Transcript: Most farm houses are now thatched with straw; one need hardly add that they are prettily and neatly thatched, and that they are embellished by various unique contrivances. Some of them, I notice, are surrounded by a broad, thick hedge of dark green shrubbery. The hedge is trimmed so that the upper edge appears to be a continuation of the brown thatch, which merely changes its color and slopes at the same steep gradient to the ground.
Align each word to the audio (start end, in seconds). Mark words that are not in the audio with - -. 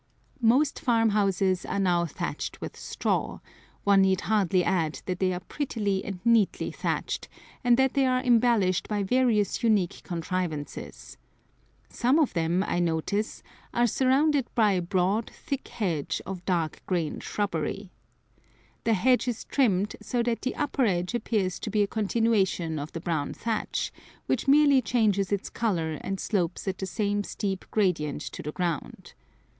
Most 0.41 0.79
farm 0.79 1.09
houses 1.09 1.63
are 1.63 1.77
now 1.79 2.07
thatched 2.07 2.59
with 2.59 2.75
straw; 2.75 3.37
one 3.83 4.01
need 4.01 4.21
hardly 4.21 4.63
add 4.63 4.99
that 5.05 5.19
they 5.19 5.31
are 5.31 5.41
prettily 5.41 6.03
and 6.03 6.19
neatly 6.25 6.71
thatched, 6.71 7.29
and 7.63 7.77
that 7.77 7.93
they 7.93 8.07
are 8.07 8.23
embellished 8.23 8.87
by 8.87 9.03
various 9.03 9.61
unique 9.61 10.01
contrivances. 10.03 11.17
Some 11.87 12.17
of 12.17 12.33
them, 12.33 12.63
I 12.63 12.79
notice, 12.79 13.43
are 13.75 13.85
surrounded 13.85 14.47
by 14.55 14.71
a 14.71 14.81
broad, 14.81 15.29
thick 15.29 15.67
hedge 15.67 16.19
of 16.25 16.43
dark 16.45 16.81
green 16.87 17.19
shrubbery. 17.19 17.91
The 18.85 18.95
hedge 18.95 19.27
is 19.27 19.43
trimmed 19.45 19.95
so 20.01 20.23
that 20.23 20.41
the 20.41 20.55
upper 20.55 20.83
edge 20.83 21.13
appears 21.13 21.59
to 21.59 21.69
be 21.69 21.83
a 21.83 21.85
continuation 21.87 22.79
of 22.79 22.91
the 22.93 23.01
brown 23.01 23.35
thatch, 23.35 23.93
which 24.25 24.47
merely 24.47 24.81
changes 24.81 25.31
its 25.31 25.47
color 25.51 25.99
and 26.03 26.19
slopes 26.19 26.67
at 26.67 26.79
the 26.79 26.87
same 26.87 27.23
steep 27.23 27.65
gradient 27.69 28.21
to 28.23 28.41
the 28.41 28.51
ground. 28.51 29.13